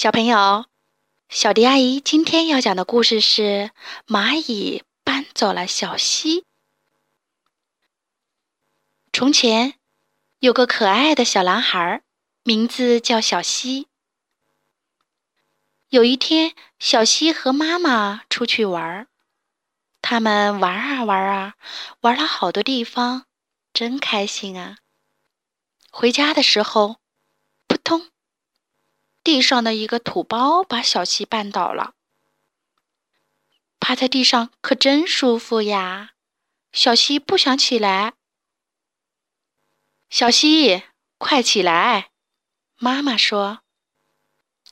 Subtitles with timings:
[0.00, 0.66] 小朋友，
[1.28, 3.42] 小迪阿姨今天要讲的故事是
[4.06, 6.42] 《蚂蚁搬走了小溪》。
[9.12, 9.74] 从前
[10.38, 12.02] 有个可爱的小男孩，
[12.44, 13.88] 名字叫小溪。
[15.88, 19.08] 有一天，小溪和妈妈出去玩，
[20.00, 21.54] 他们玩啊玩啊，
[22.02, 23.26] 玩了好多地方，
[23.72, 24.78] 真开心啊！
[25.90, 27.00] 回家的时候，
[29.22, 31.94] 地上的一个土包把小溪绊倒了，
[33.78, 36.12] 趴在地上可真舒服呀！
[36.72, 38.14] 小溪不想起来。
[40.10, 40.84] 小溪，
[41.18, 42.10] 快起来！
[42.76, 43.62] 妈妈说。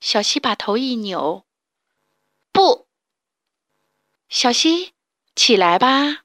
[0.00, 1.46] 小溪把头一扭，
[2.52, 2.88] 不。
[4.28, 4.92] 小溪，
[5.34, 6.24] 起来吧！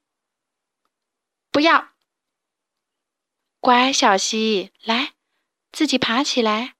[1.51, 1.89] 不要。
[3.59, 5.13] 乖小溪，来，
[5.71, 6.75] 自己爬起来。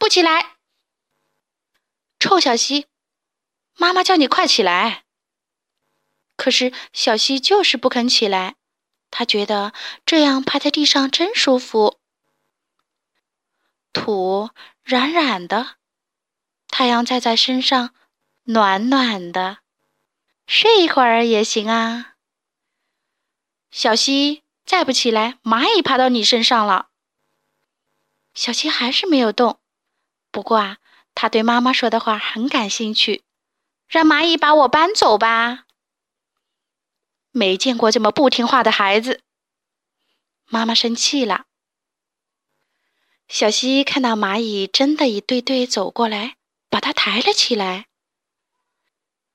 [0.00, 0.56] 不起来，
[2.18, 2.86] 臭小溪！
[3.74, 5.04] 妈妈叫你快起来。
[6.36, 8.56] 可是小溪就是不肯起来，
[9.10, 9.74] 他觉得
[10.06, 12.00] 这样趴在地上真舒服，
[13.92, 14.48] 土
[14.82, 15.76] 软软的，
[16.68, 17.94] 太阳晒在身上
[18.44, 19.58] 暖暖的，
[20.46, 22.14] 睡一会儿也行啊。
[23.70, 26.88] 小溪再不起来，蚂蚁爬到你身上了。
[28.32, 29.59] 小溪还是没有动。
[30.30, 30.78] 不过啊，
[31.14, 33.24] 他对妈妈说的话很感兴趣，
[33.88, 35.64] 让蚂蚁把我搬走吧。
[37.32, 39.22] 没见过这么不听话的孩子，
[40.46, 41.46] 妈妈生气了。
[43.28, 46.36] 小溪看到蚂蚁真的一对对走过来，
[46.68, 47.86] 把它抬了起来。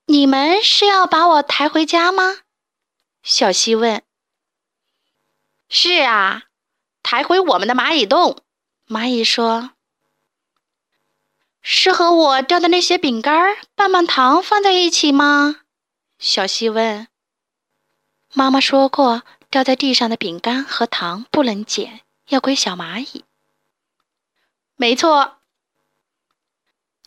[0.07, 2.39] 你们是要把我抬回家吗？
[3.23, 4.03] 小溪问。
[5.69, 6.43] 是啊，
[7.01, 8.43] 抬回我们的蚂蚁洞。
[8.87, 9.74] 蚂蚁说。
[11.67, 15.61] 是和我掉的那些饼干、棒棒糖放在一起吗？
[16.19, 17.07] 小溪问。
[18.35, 23.25] 妈妈说过，掉在地上的饼干和糖不能捡，要归小蚂蚁。
[24.75, 25.39] 没错。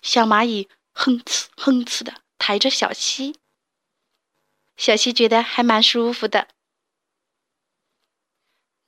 [0.03, 3.39] 小蚂蚁哼哧哼哧的抬着小溪，
[4.77, 6.49] 小溪觉得还蛮舒服的。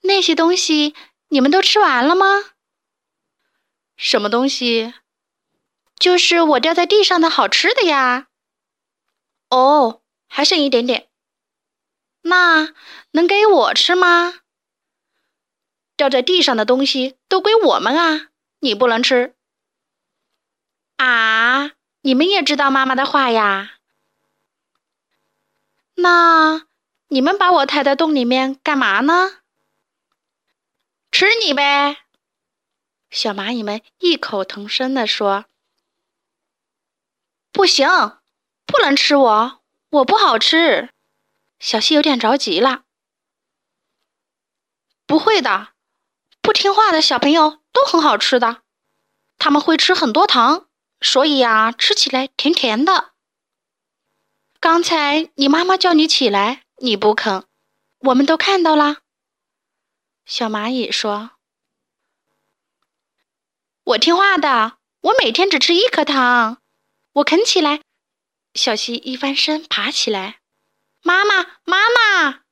[0.00, 0.96] 那些东西
[1.28, 2.26] 你们都吃完了吗？
[3.96, 4.94] 什么东西？
[6.00, 8.28] 就是我掉在地上的好吃的呀！
[9.50, 11.08] 哦，还剩一点点，
[12.22, 12.72] 那
[13.10, 14.40] 能给我吃吗？
[15.96, 18.28] 掉在地上的东西都归我们啊，
[18.60, 19.34] 你不能吃。
[20.96, 23.74] 啊，你们也知道妈妈的话呀？
[25.96, 26.66] 那
[27.08, 29.42] 你们把我抬在洞里面干嘛呢？
[31.12, 31.98] 吃你呗！
[33.10, 35.44] 小蚂蚁们异口同声地说。
[37.52, 37.88] 不行，
[38.66, 40.90] 不能吃我，我不好吃。
[41.58, 42.84] 小溪有点着急了。
[45.06, 45.68] 不会的，
[46.40, 48.62] 不听话的小朋友都很好吃的，
[49.38, 50.68] 他们会吃很多糖，
[51.00, 53.10] 所以呀，吃起来甜甜的。
[54.60, 57.44] 刚才你妈妈叫你起来，你不肯，
[57.98, 58.98] 我们都看到啦。
[60.24, 61.32] 小蚂蚁说
[63.82, 66.58] ：“我听话的，我每天只吃一颗糖。”
[67.14, 67.80] 我啃起来，
[68.54, 70.38] 小溪一翻身爬起来，
[71.02, 72.42] 妈妈，妈妈！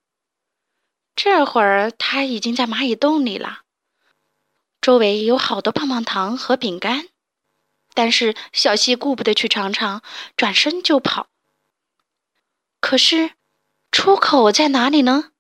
[1.15, 3.61] 这会儿它已经在蚂蚁洞里了，
[4.81, 7.09] 周围有好多棒棒糖和饼干，
[7.95, 10.03] 但是小溪顾不得去尝尝，
[10.37, 11.29] 转身就跑。
[12.81, 13.33] 可是
[13.93, 15.31] 出口在哪里呢？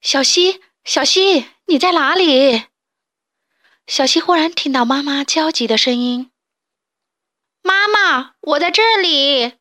[0.00, 2.64] 小溪，小溪，你在哪里？
[3.86, 6.30] 小溪忽然听到妈妈焦急的声音。
[8.40, 9.54] 我在这里！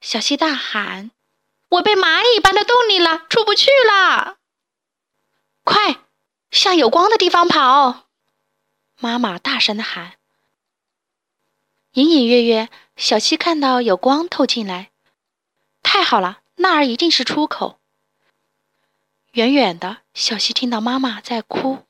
[0.00, 1.10] 小溪大喊
[1.70, 4.38] ：“我被蚂蚁搬到洞里了，出不去了！”
[5.64, 6.00] 快，
[6.50, 8.06] 向有光的地方跑！
[9.00, 10.14] 妈妈大声的喊。
[11.92, 14.90] 隐隐约约，小溪看到有光透进来。
[15.82, 17.78] 太好了，那儿一定是出口。
[19.32, 21.84] 远远的，小溪听到妈妈在哭：“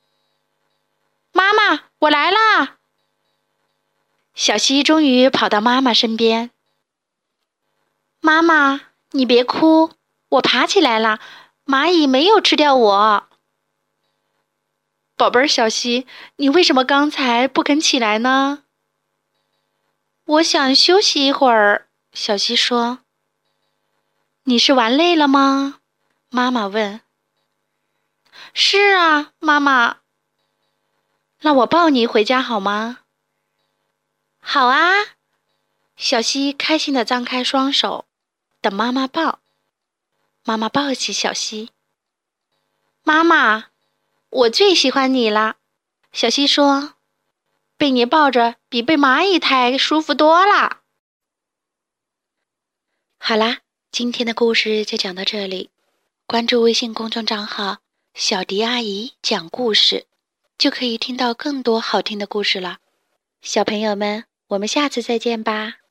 [1.31, 2.77] 妈妈，我来啦！”
[4.37, 6.51] 小溪终于跑到妈妈身边。
[8.19, 9.91] 妈妈，你别哭，
[10.29, 11.19] 我爬起来了，
[11.65, 13.27] 蚂蚁没有吃掉我。
[15.15, 16.05] 宝贝儿，小溪，
[16.35, 18.63] 你为什么刚才不肯起来呢？
[20.25, 21.87] 我想休息一会儿。
[22.13, 22.99] 小溪说。
[24.43, 25.79] 你是玩累了吗？
[26.29, 27.01] 妈妈问。
[28.53, 29.97] 是啊，妈妈。
[31.41, 32.99] 那我抱你回家好吗？
[34.49, 35.17] 好啊！
[35.97, 38.05] 小溪开心的张开双手，
[38.61, 39.41] 等妈妈抱。
[40.45, 41.71] 妈妈抱起小溪。
[43.03, 43.71] 妈妈，
[44.29, 45.57] 我最喜欢你了。
[46.13, 46.93] 小溪说
[47.75, 50.83] ：“被你抱着比被蚂蚁抬舒服多了。”
[53.19, 53.59] 好啦，
[53.91, 55.71] 今天的故事就讲到这里。
[56.25, 57.79] 关注微信公众账号
[58.15, 60.07] “小迪阿姨讲故事”，
[60.57, 62.79] 就可以听到更多好听的故事了。
[63.41, 65.86] 小朋友们，我们下次再见吧。